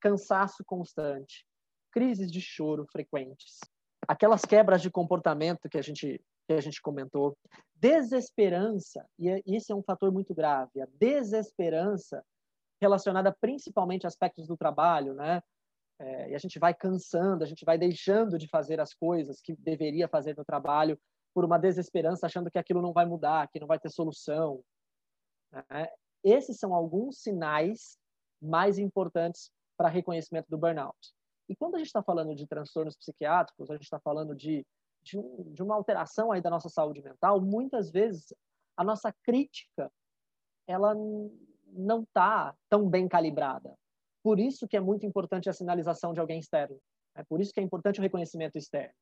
[0.00, 1.46] cansaço constante,
[1.92, 3.58] crises de choro frequentes,
[4.06, 7.36] aquelas quebras de comportamento que a gente que a gente comentou,
[7.74, 12.24] desesperança, e isso é um fator muito grave, a desesperança
[12.80, 15.42] relacionada principalmente a aspectos do trabalho, né?
[16.00, 19.54] É, e a gente vai cansando, a gente vai deixando de fazer as coisas que
[19.56, 20.98] deveria fazer no trabalho
[21.34, 24.62] por uma desesperança, achando que aquilo não vai mudar, que não vai ter solução.
[25.52, 25.88] Né?
[26.24, 27.98] Esses são alguns sinais
[28.40, 30.96] mais importantes para reconhecimento do burnout.
[31.48, 34.66] E quando a gente está falando de transtornos psiquiátricos, a gente está falando de,
[35.02, 38.34] de, um, de, uma alteração aí da nossa saúde mental, muitas vezes
[38.76, 39.90] a nossa crítica
[40.66, 40.94] ela
[41.72, 43.74] não está tão bem calibrada.
[44.22, 46.78] Por isso que é muito importante a sinalização de alguém externo.
[47.14, 48.94] É por isso que é importante o reconhecimento externo.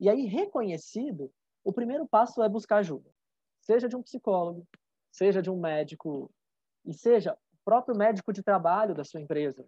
[0.00, 1.32] E aí, reconhecido,
[1.64, 3.10] o primeiro passo é buscar ajuda.
[3.60, 4.66] Seja de um psicólogo,
[5.10, 6.30] seja de um médico
[6.86, 9.66] e seja o próprio médico de trabalho da sua empresa.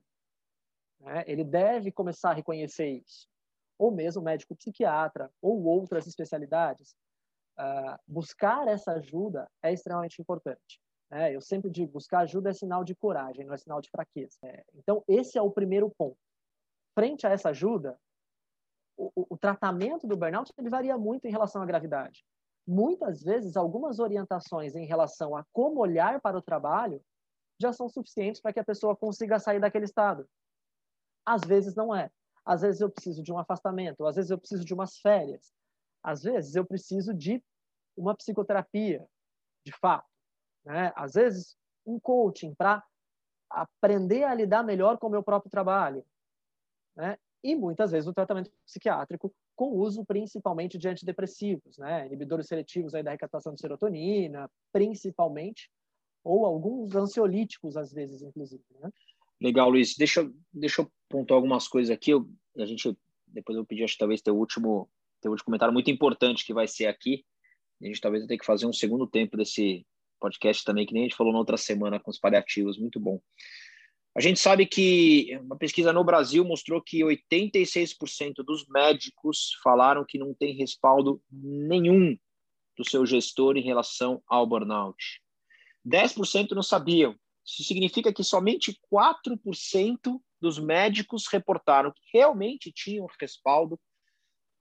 [1.00, 1.24] Né?
[1.26, 3.28] Ele deve começar a reconhecer isso.
[3.76, 6.96] Ou mesmo médico psiquiatra, ou outras especialidades.
[7.58, 10.80] Uh, buscar essa ajuda é extremamente importante.
[11.10, 11.34] Né?
[11.34, 14.38] Eu sempre digo, buscar ajuda é sinal de coragem, não é sinal de fraqueza.
[14.44, 16.18] É, então, esse é o primeiro ponto.
[16.94, 17.98] Frente a essa ajuda,
[18.96, 22.24] o, o, o tratamento do burnout ele varia muito em relação à gravidade
[22.68, 27.02] muitas vezes algumas orientações em relação a como olhar para o trabalho
[27.58, 30.28] já são suficientes para que a pessoa consiga sair daquele estado.
[31.24, 32.10] Às vezes não é.
[32.44, 35.52] Às vezes eu preciso de um afastamento, às vezes eu preciso de umas férias,
[36.02, 37.42] às vezes eu preciso de
[37.96, 39.06] uma psicoterapia,
[39.64, 40.08] de fato.
[40.64, 40.92] Né?
[40.94, 42.84] Às vezes um coaching para
[43.50, 46.04] aprender a lidar melhor com o meu próprio trabalho.
[46.94, 47.18] Né?
[47.42, 52.06] E muitas vezes o tratamento psiquiátrico com uso principalmente de antidepressivos, né?
[52.06, 55.70] inibidores seletivos aí da recaptação de serotonina, principalmente,
[56.24, 58.62] ou alguns ansiolíticos, às vezes, inclusive.
[58.80, 58.90] Né?
[59.40, 59.96] Legal, Luiz.
[59.96, 62.10] Deixa, deixa eu pontuar algumas coisas aqui.
[62.10, 62.96] Eu, a gente,
[63.26, 64.88] depois eu pedi, acho que talvez, teu último,
[65.20, 67.24] teu último comentário muito importante que vai ser aqui.
[67.80, 69.86] A gente talvez ter que fazer um segundo tempo desse
[70.20, 72.76] podcast também, que nem a gente falou na outra semana com os paliativos.
[72.78, 73.20] Muito bom.
[74.16, 80.18] A gente sabe que uma pesquisa no Brasil mostrou que 86% dos médicos falaram que
[80.18, 82.16] não tem respaldo nenhum
[82.76, 85.20] do seu gestor em relação ao burnout.
[85.86, 87.14] 10% não sabiam.
[87.46, 93.78] Isso significa que somente 4% dos médicos reportaram que realmente tinham respaldo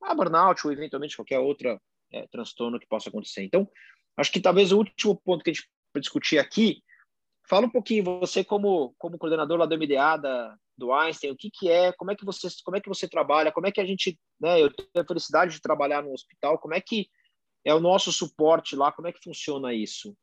[0.01, 1.79] a burnout ou eventualmente qualquer outro
[2.11, 3.43] é, transtorno que possa acontecer.
[3.43, 3.69] Então,
[4.15, 5.67] acho que talvez o último ponto que a gente
[5.99, 6.83] discutir aqui
[7.49, 11.49] Fala um pouquinho, você como, como coordenador lá do MDA da, do Einstein, o que,
[11.49, 13.85] que é, como é que você como é que você trabalha, como é que a
[13.85, 17.07] gente, né, eu tenho a felicidade de trabalhar no hospital, como é que
[17.65, 20.13] é o nosso suporte lá, como é que funciona isso?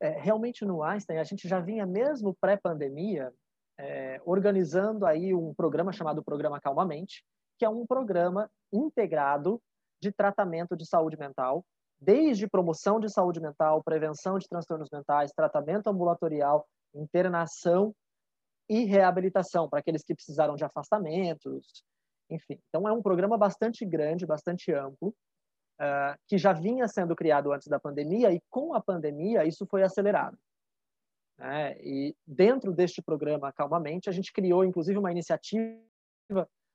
[0.00, 3.32] É, realmente no Einstein a gente já vinha mesmo pré-pandemia
[3.78, 7.24] é, organizando aí um programa chamado Programa Calmamente,
[7.58, 9.60] que é um programa integrado
[10.00, 11.64] de tratamento de saúde mental
[12.00, 17.94] desde promoção de saúde mental, prevenção de transtornos mentais, tratamento ambulatorial, internação
[18.68, 21.84] e reabilitação para aqueles que precisaram de afastamentos,
[22.30, 22.60] enfim.
[22.68, 25.08] Então é um programa bastante grande, bastante amplo,
[25.80, 29.82] uh, que já vinha sendo criado antes da pandemia e com a pandemia isso foi
[29.82, 30.38] acelerado.
[31.38, 31.78] Né?
[31.80, 35.78] E dentro deste programa Calmamente a gente criou inclusive uma iniciativa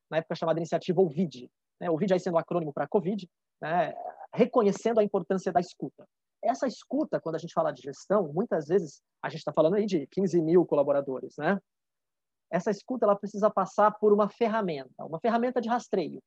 [0.09, 1.89] na época chamada iniciativa OVID, né?
[1.89, 3.29] OVID aí sendo acrônimo para COVID,
[3.61, 3.93] né?
[4.33, 6.05] Reconhecendo a importância da escuta.
[6.43, 9.85] essa escuta, quando a gente fala de gestão, muitas vezes a gente está falando aí
[9.85, 11.57] de 15 mil colaboradores, né?
[12.51, 16.21] Essa escuta ela precisa passar por uma ferramenta, uma ferramenta de rastreio.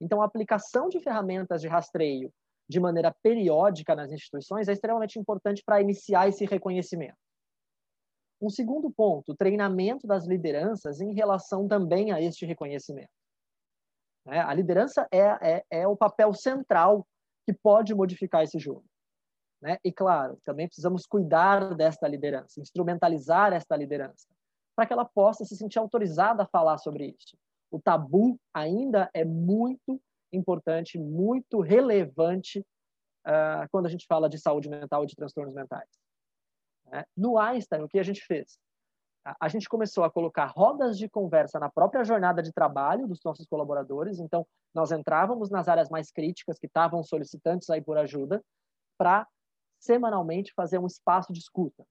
[0.00, 2.32] Então, a aplicação de ferramentas de rastreio
[2.68, 7.16] de maneira periódica nas instituições é extremamente importante para iniciar esse reconhecimento.
[8.40, 13.10] Um segundo ponto, treinamento das lideranças em relação também a este reconhecimento.
[14.26, 14.40] Né?
[14.40, 17.06] A liderança é, é, é o papel central
[17.44, 18.84] que pode modificar esse jogo.
[19.60, 19.78] Né?
[19.84, 24.26] E, claro, também precisamos cuidar desta liderança, instrumentalizar esta liderança,
[24.74, 27.36] para que ela possa se sentir autorizada a falar sobre isso.
[27.70, 30.00] O tabu ainda é muito
[30.32, 32.60] importante, muito relevante
[33.26, 35.88] uh, quando a gente fala de saúde mental e de transtornos mentais.
[36.86, 37.04] Né?
[37.16, 38.58] No Einstein, o que a gente fez?
[39.24, 43.46] A, gente começou a colocar rodas de conversa na própria jornada de trabalho dos nossos
[43.46, 44.18] colaboradores.
[44.18, 48.42] Então, nós entrávamos nas áreas mais críticas que estavam solicitantes aí por ajuda
[48.98, 49.26] para
[49.78, 51.84] semanalmente fazer um espaço de escuta.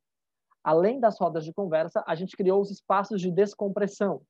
[0.64, 4.22] Além das rodas de conversa, a gente criou os espaços de descompressão.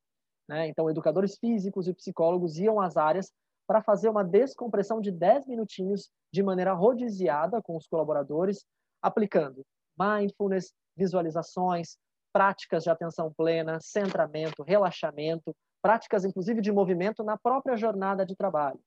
[0.48, 0.68] Né?
[0.68, 3.32] Então, educadores físicos e psicólogos iam às áreas
[3.68, 8.66] para fazer uma descompressão de 10 minutinhos de maneira rodiziada com os colaboradores,
[9.02, 9.66] aplicando
[9.98, 11.98] mindfulness, visualizações,
[12.32, 18.80] práticas de atenção plena, centramento, relaxamento, práticas inclusive de movimento na própria jornada de trabalho.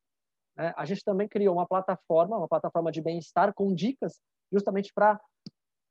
[0.56, 0.72] Né?
[0.76, 4.20] A gente também criou uma plataforma, uma plataforma de bem-estar com dicas
[4.52, 5.20] justamente para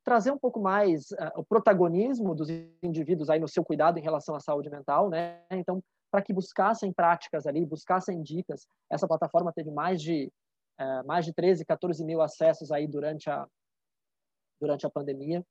[0.03, 2.49] trazer um pouco mais uh, o protagonismo dos
[2.81, 5.41] indivíduos aí no seu cuidado em relação à saúde mental, né?
[5.51, 8.67] Então, para que buscassem práticas ali, buscassem dicas.
[8.91, 10.31] Essa plataforma teve mais de
[10.79, 13.47] uh, mais de 13, 14 mil acessos aí durante a
[14.59, 15.43] durante a pandemia.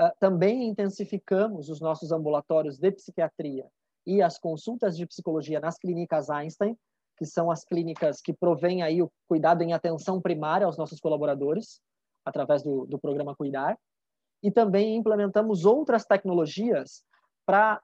[0.00, 3.66] Uh, também intensificamos os nossos ambulatórios de psiquiatria
[4.06, 6.74] e as consultas de psicologia nas clínicas Einstein,
[7.18, 11.82] que são as clínicas que provêm aí o cuidado em atenção primária aos nossos colaboradores
[12.24, 13.78] através do, do programa Cuidar.
[14.42, 17.04] E também implementamos outras tecnologias
[17.44, 17.82] para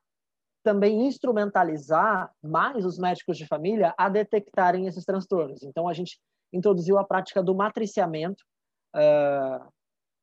[0.64, 5.62] também instrumentalizar mais os médicos de família a detectarem esses transtornos.
[5.62, 6.18] Então, a gente
[6.50, 8.42] introduziu a prática do matriciamento
[8.94, 9.70] uh,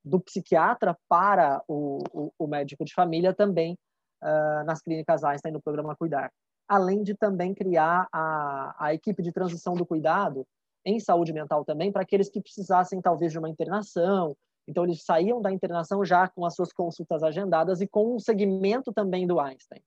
[0.03, 3.77] do psiquiatra para o, o, o, médico de família também
[4.21, 6.31] uh, nas clínicas Einstein no programa Cuidar.
[6.67, 10.45] Além de também criar a, a equipe de transição do cuidado,
[10.85, 14.35] em saúde mental também para aqueles que precisassem talvez de uma internação.
[14.67, 18.91] Então eles saíam da internação já com as suas consultas agendadas e com um segmento
[18.93, 19.81] também do Einstein,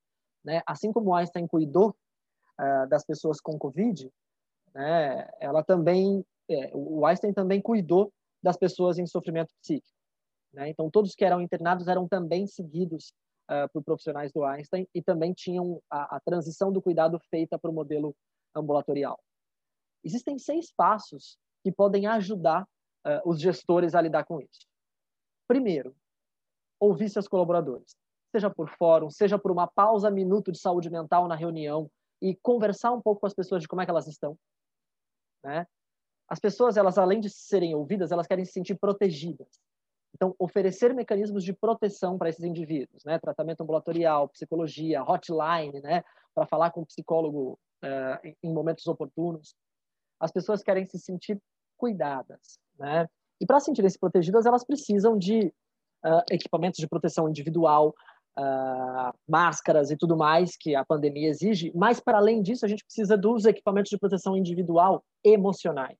[0.44, 0.62] né?
[0.66, 1.94] Assim como Einstein cuidou
[2.60, 4.10] uh, das pessoas com Covid,
[4.74, 5.28] né?
[5.40, 9.96] Ela também, é, o Einstein também cuidou das pessoas em sofrimento psíquico.
[10.52, 10.68] Né?
[10.70, 13.12] Então todos que eram internados eram também seguidos
[13.50, 17.70] uh, por profissionais do Einstein e também tinham a, a transição do cuidado feita para
[17.70, 18.14] o modelo
[18.54, 19.18] ambulatorial.
[20.04, 24.66] Existem seis passos que podem ajudar uh, os gestores a lidar com isso.
[25.48, 25.94] Primeiro,
[26.78, 27.96] ouvir seus colaboradores,
[28.34, 32.92] seja por fórum, seja por uma pausa minuto de saúde mental na reunião e conversar
[32.92, 34.38] um pouco com as pessoas de como é que elas estão,
[35.44, 35.66] né?
[36.28, 39.48] As pessoas, elas além de serem ouvidas, elas querem se sentir protegidas.
[40.16, 43.18] Então, oferecer mecanismos de proteção para esses indivíduos, né?
[43.18, 46.02] Tratamento ambulatorial, psicologia, hotline, né?
[46.34, 49.54] Para falar com o psicólogo uh, em momentos oportunos
[50.18, 51.40] as pessoas querem se sentir
[51.76, 53.06] cuidadas, né?
[53.40, 55.52] E para sentirem-se protegidas, elas precisam de
[56.04, 57.94] uh, equipamentos de proteção individual,
[58.38, 61.70] uh, máscaras e tudo mais que a pandemia exige.
[61.74, 65.98] Mas, para além disso, a gente precisa dos equipamentos de proteção individual emocionais.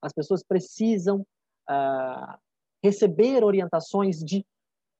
[0.00, 1.26] As pessoas precisam
[1.68, 2.38] uh,
[2.86, 4.46] receber orientações de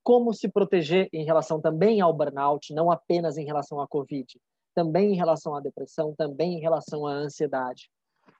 [0.03, 4.27] como se proteger em relação também ao burnout, não apenas em relação à Covid,
[4.75, 7.91] também em relação à depressão, também em relação à ansiedade.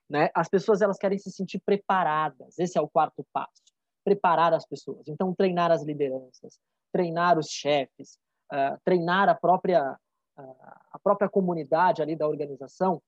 [0.09, 0.31] Né?
[0.35, 2.59] As pessoas elas querem se sentir preparadas.
[2.59, 3.63] Esse é o quarto passo.
[4.05, 5.09] Preparar as pessoas.
[5.09, 6.59] Então, treinar as lideranças,
[6.93, 8.19] treinar os chefes,
[8.53, 9.99] uh, treinar a própria
[10.39, 10.57] uh,
[10.93, 13.03] a própria comunidade ali da organização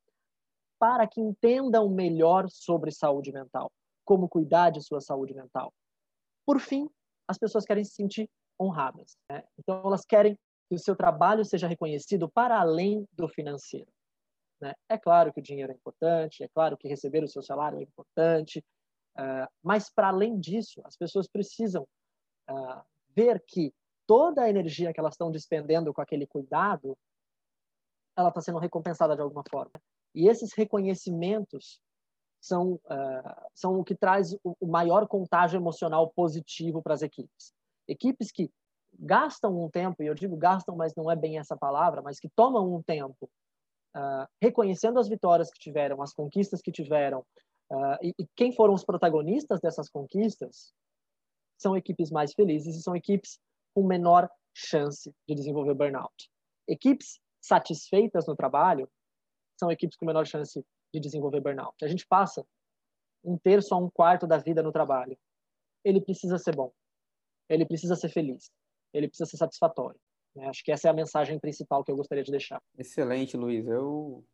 [0.78, 3.70] para que entendam melhor sobre saúde mental,
[4.04, 5.72] como cuidar de sua saúde mental.
[6.48, 6.88] Por fim,
[7.28, 8.26] as pessoas querem se sentir
[8.58, 9.18] honradas.
[9.30, 9.44] Né?
[9.58, 10.34] Então, elas querem
[10.66, 13.92] que o seu trabalho seja reconhecido para além do financeiro.
[14.58, 14.72] Né?
[14.88, 17.82] É claro que o dinheiro é importante, é claro que receber o seu salário é
[17.82, 18.64] importante,
[19.18, 21.86] uh, mas para além disso, as pessoas precisam
[22.50, 22.82] uh,
[23.14, 23.70] ver que
[24.06, 26.96] toda a energia que elas estão despendendo com aquele cuidado,
[28.16, 29.72] ela está sendo recompensada de alguma forma.
[30.14, 31.78] E esses reconhecimentos
[32.40, 37.52] são, uh, são o que traz o, maior contágio emocional positivo para as equipes.
[37.86, 38.50] Equipes que
[38.98, 42.28] gastam um tempo, e eu digo gastam, mas não é bem essa palavra, mas que
[42.28, 43.28] tomam um tempo
[43.96, 47.20] uh, reconhecendo as vitórias que tiveram, as conquistas que tiveram,
[47.70, 50.72] uh, e, e, quem foram os protagonistas dessas conquistas,
[51.58, 53.38] são equipes mais felizes e são equipes
[53.74, 56.30] com menor chance de desenvolver burnout.
[56.68, 58.88] Equipes satisfeitas no trabalho
[59.58, 61.84] são equipes com menor chance de desenvolver burnout.
[61.84, 62.44] A gente passa
[63.24, 65.16] um terço a um quarto da vida no trabalho.
[65.84, 66.72] Ele precisa ser bom.
[67.48, 68.50] Ele precisa ser feliz.
[68.92, 69.98] Ele precisa ser satisfatório.
[70.34, 70.46] Né?
[70.48, 72.62] Acho que essa é a mensagem principal que eu gostaria de deixar.
[72.76, 73.66] Excelente, Luiz.
[73.66, 74.24] Eu,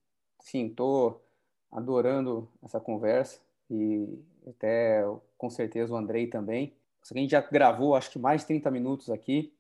[0.41, 1.25] sim, estou
[1.71, 3.41] adorando essa conversa
[3.71, 5.03] e até
[5.37, 6.77] com certeza o Andrei também.
[7.11, 9.53] A gente já gravou acho que mais de 30 minutos aqui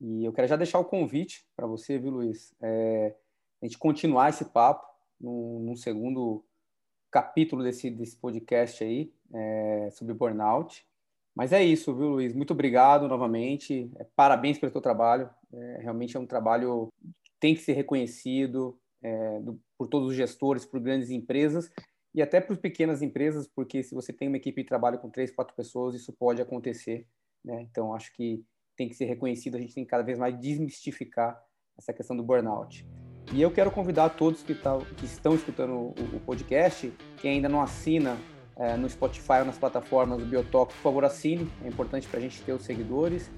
[0.00, 2.54] e eu quero já deixar o convite para você, viu, Luiz?
[2.60, 3.14] É,
[3.62, 4.86] a gente continuar esse papo
[5.20, 6.44] num, num segundo
[7.10, 10.86] capítulo desse, desse podcast aí é, sobre burnout.
[11.34, 12.34] Mas é isso, viu, Luiz?
[12.34, 13.90] Muito obrigado novamente.
[13.96, 15.28] É, parabéns pelo teu trabalho.
[15.52, 16.88] É, realmente é um trabalho
[17.22, 21.70] que tem que ser reconhecido é, do, por todos os gestores, por grandes empresas
[22.16, 25.30] e até as pequenas empresas, porque se você tem uma equipe de trabalho com três,
[25.30, 27.06] quatro pessoas, isso pode acontecer.
[27.44, 27.60] Né?
[27.70, 28.42] Então, acho que
[28.74, 31.38] tem que ser reconhecido, a gente tem que cada vez mais desmistificar
[31.76, 32.86] essa questão do burnout.
[33.32, 37.48] E eu quero convidar todos que, tá, que estão escutando o, o, podcast, quem ainda
[37.48, 38.16] não assina
[38.56, 42.22] é, no Spotify ou nas plataformas do Biotalk, por favor assine, é importante para a
[42.22, 43.30] gente ter os seguidores.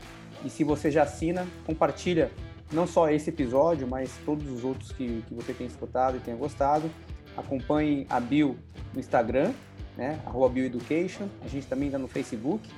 [0.44, 2.30] E se você já assina, compartilha
[2.72, 6.36] não só esse episódio, mas todos os outros que, que você tem escutado e tenha
[6.36, 6.90] gostado.
[7.36, 8.56] Acompanhe a Bio
[8.92, 9.52] no Instagram,
[9.96, 10.20] né?
[10.26, 11.28] Arroba Bioeducation.
[11.42, 12.68] A gente também está no Facebook,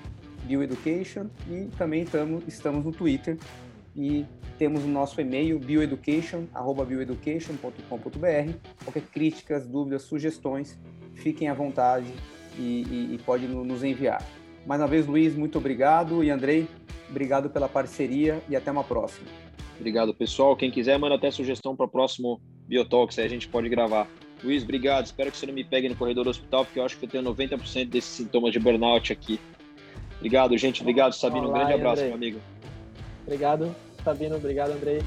[0.45, 3.37] Bioeducation, e também tamo, estamos no Twitter.
[4.01, 4.25] E
[4.57, 8.53] temos o nosso e-mail bioeducation@bioeducation.com.br.
[8.83, 10.81] Qualquer críticas, dúvidas, sugestões,
[11.13, 12.07] fiquem à vontade
[12.59, 14.27] e, e, e pode nos enviar.
[14.67, 16.67] Mais uma vez, Luiz, muito obrigado e Andrei,
[17.11, 19.29] obrigado pela parceria e até uma próxima.
[19.79, 20.57] Obrigado, pessoal.
[20.57, 24.09] Quem quiser, manda até sugestão para o próximo Biotalks, aí a gente pode gravar.
[24.43, 25.05] Luiz, obrigado.
[25.05, 27.09] Espero que você não me pegue no corredor do hospital, porque eu acho que eu
[27.09, 29.39] tenho 90% desses sintomas de burnout aqui.
[30.17, 30.81] Obrigado, gente.
[30.81, 31.49] Obrigado, Sabino.
[31.49, 32.09] Olá, um grande abraço, Andrei.
[32.09, 32.41] meu amigo.
[33.27, 34.37] Obrigado, Sabino.
[34.37, 35.01] Obrigado, Andrei.